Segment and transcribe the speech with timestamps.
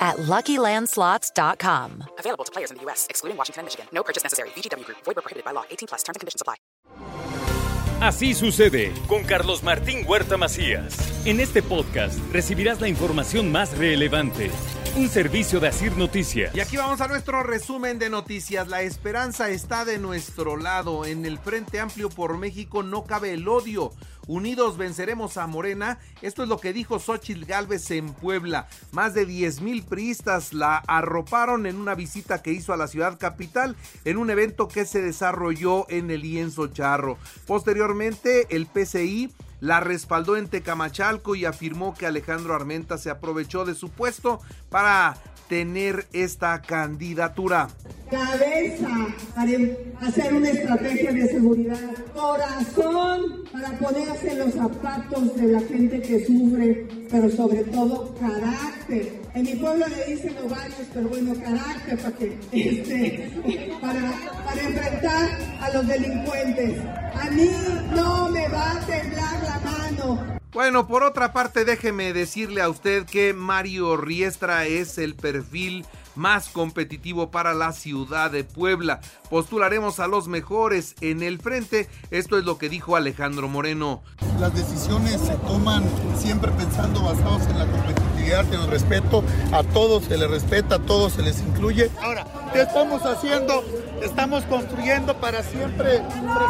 [0.00, 2.04] at LuckyLandSlots.com.
[2.18, 3.86] Available to players in the U.S., excluding Washington and Michigan.
[3.92, 4.48] No purchase necessary.
[4.56, 4.98] VGW Group.
[5.04, 5.64] Void prohibited by law.
[5.70, 6.02] 18 plus.
[6.02, 6.56] Terms and conditions apply.
[8.00, 10.96] Así sucede con Carlos Martín Huerta Macías.
[11.26, 14.50] En este podcast recibirás la información más relevante.
[14.96, 16.52] Un servicio de Asir Noticias.
[16.52, 18.66] Y aquí vamos a nuestro resumen de noticias.
[18.66, 21.04] La esperanza está de nuestro lado.
[21.04, 23.92] En el Frente Amplio por México no cabe el odio.
[24.26, 26.00] Unidos venceremos a Morena.
[26.22, 28.68] Esto es lo que dijo Xochitl Gálvez en Puebla.
[28.90, 33.16] Más de 10 mil priistas la arroparon en una visita que hizo a la ciudad
[33.16, 37.16] capital en un evento que se desarrolló en el lienzo charro.
[37.46, 43.74] Posteriormente, el PCI la respaldó en Tecamachalco y afirmó que Alejandro Armenta se aprovechó de
[43.74, 45.16] su puesto para
[45.48, 47.68] tener esta candidatura.
[48.10, 48.88] Cabeza
[49.34, 49.50] para
[50.00, 51.90] hacer una estrategia de seguridad.
[52.14, 59.19] Corazón para ponerse los zapatos de la gente que sufre, pero sobre todo carácter.
[59.32, 64.12] En mi pueblo le dicen ovarios, pero bueno, carácter para que, este, para,
[64.44, 65.28] para enfrentar
[65.60, 66.80] a los delincuentes.
[67.14, 67.50] A mí
[67.94, 70.40] no me va a temblar la mano.
[70.52, 76.48] Bueno, por otra parte, déjeme decirle a usted que Mario Riestra es el perfil más
[76.48, 79.00] competitivo para la ciudad de Puebla.
[79.30, 81.88] Postularemos a los mejores en el frente.
[82.10, 84.02] Esto es lo que dijo Alejandro Moreno.
[84.40, 85.84] Las decisiones se toman
[86.18, 89.22] siempre pensando basados en la competitividad, en el respeto.
[89.52, 91.90] A todos se les respeta, a todos se les incluye.
[92.02, 93.62] Ahora, ¿qué estamos haciendo?
[94.02, 96.02] Estamos construyendo para siempre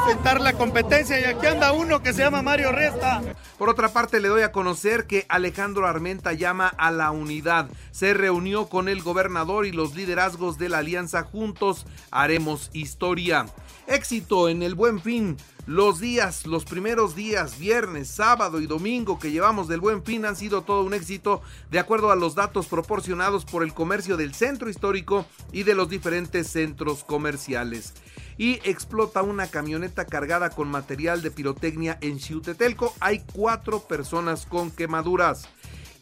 [0.06, 3.20] presentar la competencia y aquí anda uno que se llama Mario Resta.
[3.58, 7.68] Por otra parte, le doy a conocer que Alejandro Armenta llama a la unidad.
[7.90, 11.86] Se reunió con el gobernador y los liderazgos de la alianza juntos.
[12.10, 13.46] Haremos historia.
[13.86, 15.36] Éxito en el buen fin.
[15.66, 20.34] Los días, los primeros días, viernes, sábado y domingo que llevamos del buen fin han
[20.34, 24.70] sido todo un éxito de acuerdo a los datos proporcionados por el comercio del centro
[24.70, 27.94] histórico y de los diferentes centros comerciales.
[28.38, 32.94] Y explota una camioneta cargada con material de pirotecnia en Xiutetelco.
[32.98, 35.48] Hay cuatro personas con quemaduras.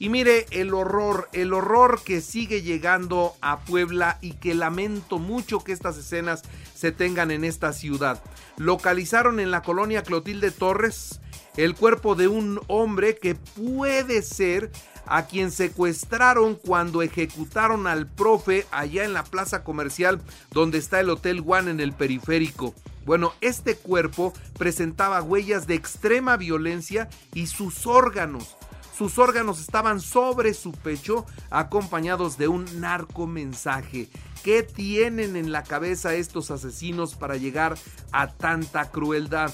[0.00, 5.64] Y mire el horror, el horror que sigue llegando a Puebla y que lamento mucho
[5.64, 6.42] que estas escenas
[6.74, 8.22] se tengan en esta ciudad.
[8.56, 11.20] Localizaron en la colonia Clotilde Torres
[11.56, 14.70] el cuerpo de un hombre que puede ser
[15.06, 20.20] a quien secuestraron cuando ejecutaron al profe allá en la plaza comercial
[20.52, 22.74] donde está el Hotel One en el periférico.
[23.04, 28.56] Bueno, este cuerpo presentaba huellas de extrema violencia y sus órganos
[28.98, 34.08] sus órganos estaban sobre su pecho acompañados de un narcomensaje.
[34.42, 37.78] ¿Qué tienen en la cabeza estos asesinos para llegar
[38.10, 39.52] a tanta crueldad?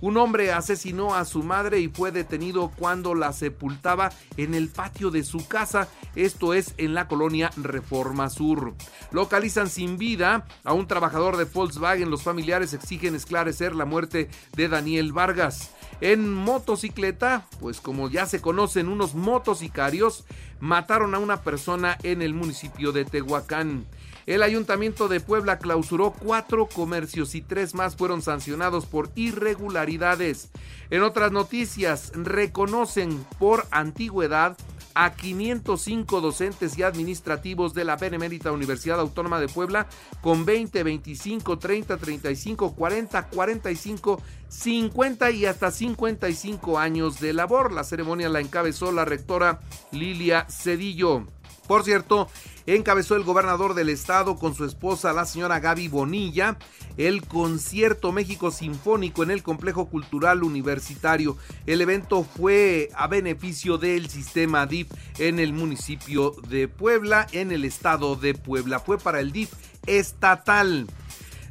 [0.00, 5.10] Un hombre asesinó a su madre y fue detenido cuando la sepultaba en el patio
[5.10, 8.74] de su casa, esto es en la colonia Reforma Sur.
[9.12, 14.68] Localizan sin vida a un trabajador de Volkswagen, los familiares exigen esclarecer la muerte de
[14.68, 15.70] Daniel Vargas.
[16.00, 20.24] En motocicleta, pues como ya se conocen, unos motocicarios
[20.60, 23.86] mataron a una persona en el municipio de Tehuacán.
[24.30, 30.52] El ayuntamiento de Puebla clausuró cuatro comercios y tres más fueron sancionados por irregularidades.
[30.90, 34.56] En otras noticias, reconocen por antigüedad
[34.94, 39.88] a 505 docentes y administrativos de la Benemérita Universidad Autónoma de Puebla
[40.20, 47.72] con 20, 25, 30, 35, 40, 45, 50 y hasta 55 años de labor.
[47.72, 49.58] La ceremonia la encabezó la rectora
[49.90, 51.26] Lilia Cedillo.
[51.70, 52.28] Por cierto,
[52.66, 56.58] encabezó el gobernador del estado con su esposa, la señora Gaby Bonilla,
[56.96, 61.36] el concierto México Sinfónico en el Complejo Cultural Universitario.
[61.66, 64.88] El evento fue a beneficio del sistema DIF
[65.20, 68.80] en el municipio de Puebla, en el estado de Puebla.
[68.80, 69.52] Fue para el DIF
[69.86, 70.88] estatal.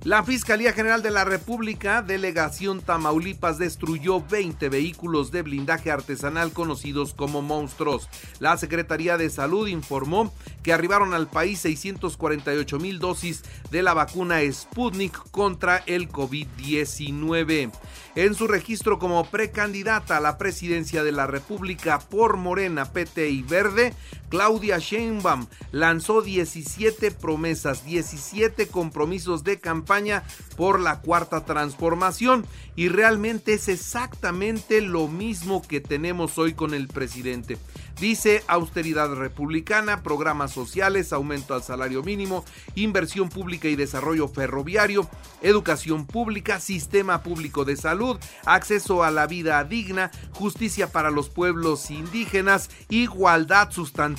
[0.05, 7.13] La Fiscalía General de la República, Delegación Tamaulipas, destruyó 20 vehículos de blindaje artesanal conocidos
[7.13, 8.07] como monstruos.
[8.39, 14.39] La Secretaría de Salud informó que arribaron al país 648 mil dosis de la vacuna
[14.49, 17.69] Sputnik contra el COVID-19.
[18.15, 23.43] En su registro como precandidata a la presidencia de la República por Morena, PT y
[23.43, 23.93] Verde,
[24.29, 30.23] Claudia Sheinbaum lanzó 17 promesas, 17 compromisos de campaña
[30.55, 32.45] por la cuarta transformación
[32.75, 37.57] y realmente es exactamente lo mismo que tenemos hoy con el presidente.
[37.99, 42.45] Dice austeridad republicana, programas sociales, aumento al salario mínimo,
[42.75, 45.09] inversión pública y desarrollo ferroviario,
[45.41, 51.91] educación pública, sistema público de salud, acceso a la vida digna, justicia para los pueblos
[51.91, 54.18] indígenas, igualdad sustantiva,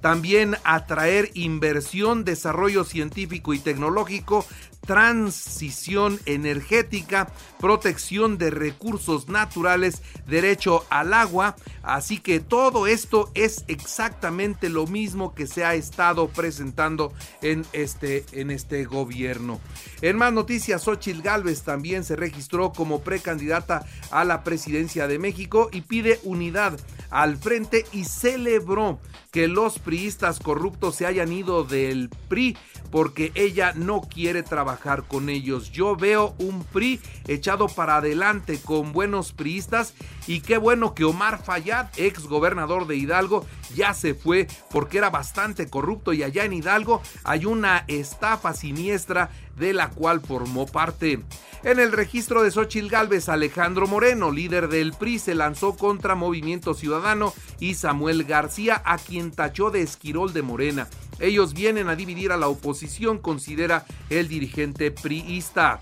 [0.00, 4.44] también atraer inversión, desarrollo científico y tecnológico,
[4.86, 11.56] transición energética, protección de recursos naturales, derecho al agua.
[11.82, 17.12] Así que todo esto es exactamente lo mismo que se ha estado presentando
[17.42, 19.60] en este, en este gobierno.
[20.02, 25.68] En más noticias, Xochitl Gálvez también se registró como precandidata a la presidencia de México
[25.72, 26.78] y pide unidad
[27.10, 28.98] al frente y celebró
[29.30, 32.56] que los priistas corruptos se hayan ido del PRI
[32.90, 34.69] porque ella no quiere trabajar
[35.08, 35.72] con ellos.
[35.72, 39.94] Yo veo un PRI echado para adelante con buenos priistas
[40.26, 43.44] y qué bueno que Omar Fayad, ex gobernador de Hidalgo,
[43.74, 49.30] ya se fue porque era bastante corrupto y allá en Hidalgo hay una estafa siniestra
[49.56, 51.20] de la cual formó parte.
[51.62, 56.72] En el registro de Xochil Gálvez, Alejandro Moreno, líder del PRI, se lanzó contra Movimiento
[56.72, 60.88] Ciudadano y Samuel García, a quien tachó de esquirol de Morena.
[61.20, 65.80] Ellos vienen a dividir a la oposición, considera el dirigente priista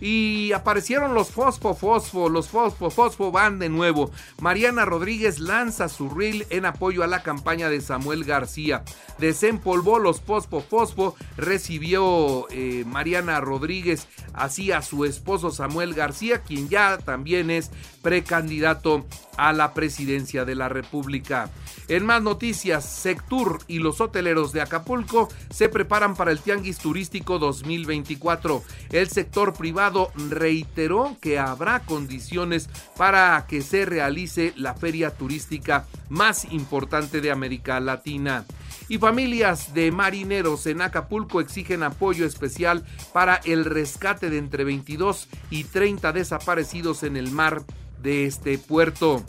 [0.00, 4.10] y aparecieron los Fosfo Fosfo, los Fosfo Fosfo van de nuevo.
[4.40, 8.84] Mariana Rodríguez lanza su reel en apoyo a la campaña de Samuel García.
[9.18, 16.68] Desempolvó los Fosfo Fosfo, recibió eh, Mariana Rodríguez así a su esposo Samuel García, quien
[16.68, 17.70] ya también es
[18.02, 19.06] precandidato
[19.36, 21.50] a la presidencia de la República.
[21.88, 27.38] En más noticias, Sectur y los hoteleros de Acapulco se preparan para el Tianguis Turístico
[27.38, 28.62] 2024.
[28.90, 29.87] El sector privado
[30.28, 37.80] reiteró que habrá condiciones para que se realice la feria turística más importante de América
[37.80, 38.44] Latina.
[38.88, 45.28] Y familias de marineros en Acapulco exigen apoyo especial para el rescate de entre 22
[45.50, 47.62] y 30 desaparecidos en el mar
[48.02, 49.24] de este puerto.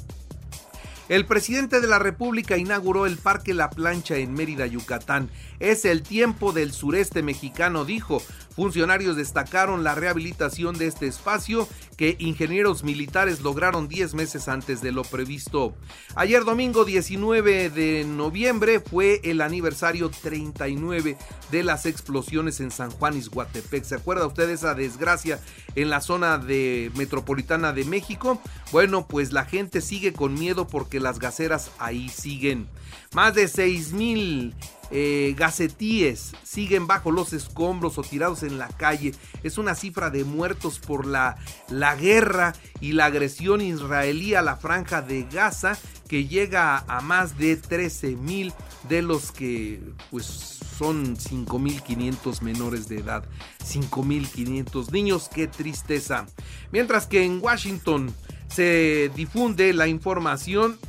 [1.10, 5.32] El presidente de la República inauguró el Parque La Plancha en Mérida, Yucatán.
[5.60, 8.22] Es el tiempo del sureste mexicano, dijo.
[8.56, 14.92] Funcionarios destacaron la rehabilitación de este espacio que ingenieros militares lograron 10 meses antes de
[14.92, 15.76] lo previsto.
[16.16, 21.18] Ayer domingo 19 de noviembre fue el aniversario 39
[21.52, 23.84] de las explosiones en San Juan Izhuatepec.
[23.84, 25.40] ¿Se acuerda usted de esa desgracia
[25.76, 28.42] en la zona de metropolitana de México?
[28.74, 32.68] Bueno, pues la gente sigue con miedo porque las gaceras ahí siguen.
[33.14, 34.54] Más de 6 mil
[34.92, 39.14] eh, gacetíes siguen bajo los escombros o tirados en la calle.
[39.44, 41.38] Es una cifra de muertos por la,
[41.70, 45.78] la guerra y la agresión israelí a la franja de Gaza
[46.08, 48.52] que llega a más de 13 mil
[48.90, 53.26] de los que pues son 5.500 menores de edad.
[53.64, 56.26] 5.500 niños, qué tristeza.
[56.72, 58.14] Mientras que en Washington
[58.48, 60.80] se difunde la información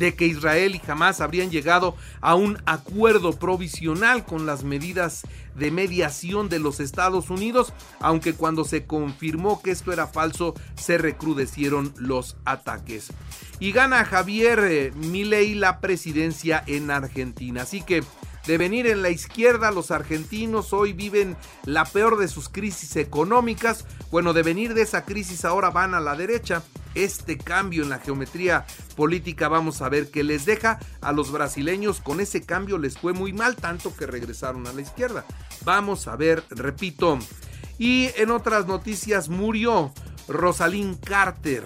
[0.00, 5.22] de que Israel y Hamas habrían llegado a un acuerdo provisional con las medidas
[5.54, 10.96] de mediación de los Estados Unidos, aunque cuando se confirmó que esto era falso, se
[10.96, 13.12] recrudecieron los ataques.
[13.60, 17.62] Y gana Javier eh, Milei la presidencia en Argentina.
[17.62, 18.02] Así que
[18.46, 23.84] de venir en la izquierda, los argentinos hoy viven la peor de sus crisis económicas.
[24.10, 26.62] Bueno, de venir de esa crisis ahora van a la derecha.
[26.94, 28.66] Este cambio en la geometría
[28.96, 32.00] política vamos a ver qué les deja a los brasileños.
[32.00, 35.24] Con ese cambio les fue muy mal, tanto que regresaron a la izquierda.
[35.64, 37.18] Vamos a ver, repito.
[37.78, 39.92] Y en otras noticias murió
[40.28, 41.64] Rosalind Carter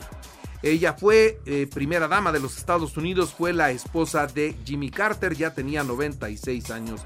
[0.64, 5.34] ella fue eh, primera dama de los Estados Unidos, fue la esposa de Jimmy Carter,
[5.34, 7.02] ya tenía 96 años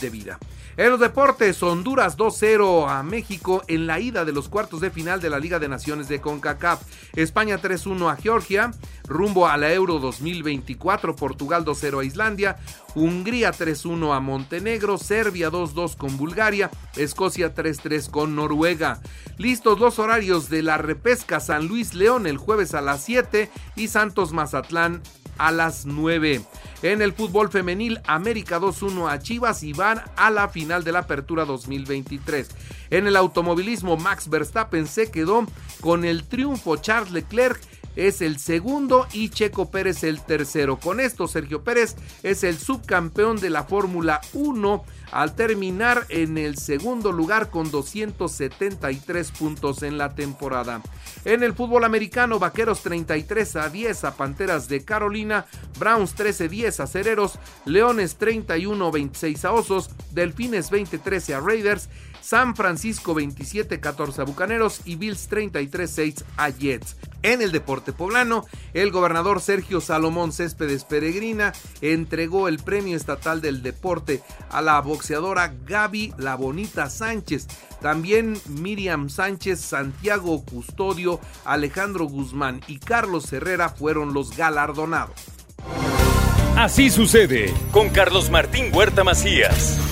[0.00, 0.38] de vida.
[0.78, 5.20] En los deportes, Honduras 2-0 a México en la ida de los cuartos de final
[5.20, 6.80] de la Liga de Naciones de CONCACAF.
[7.14, 8.70] España 3-1 a Georgia,
[9.06, 11.14] rumbo a la Euro 2024.
[11.14, 12.56] Portugal 2-0 a Islandia,
[12.94, 19.02] Hungría 3-1 a Montenegro, Serbia 2-2 con Bulgaria, Escocia 3-3 con Noruega.
[19.36, 23.88] Listos los horarios de la repesca San Luis León el jueves a las 7 y
[23.88, 25.02] Santos Mazatlán
[25.38, 26.42] a las 9.
[26.82, 31.00] En el fútbol femenil, América 2-1 a Chivas y van a la final de la
[31.00, 32.48] Apertura 2023.
[32.90, 35.46] En el automovilismo, Max Verstappen se quedó
[35.80, 37.60] con el triunfo Charles Leclerc
[37.96, 40.78] es el segundo y Checo Pérez el tercero.
[40.78, 46.56] Con esto, Sergio Pérez es el subcampeón de la Fórmula 1 al terminar en el
[46.56, 50.80] segundo lugar con 273 puntos en la temporada.
[51.24, 55.46] En el fútbol americano, Vaqueros 33 a 10 a Panteras de Carolina,
[55.78, 61.88] Browns 13 10 a Cereros, Leones 31 26 a Osos, Delfines 20 13 a Raiders,
[62.22, 66.96] San Francisco 27 14 a Bucaneros y Bills 33 6 a Jets.
[67.22, 73.62] En el deporte poblano, el gobernador Sergio Salomón Céspedes Peregrina entregó el premio estatal del
[73.62, 77.46] deporte a la boxeadora Gaby La Bonita Sánchez.
[77.80, 85.16] También Miriam Sánchez, Santiago Custodio, Alejandro Guzmán y Carlos Herrera fueron los galardonados.
[86.56, 89.91] Así sucede con Carlos Martín Huerta Macías.